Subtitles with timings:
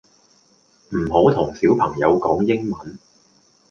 [0.95, 2.97] 唔好同小朋友講英文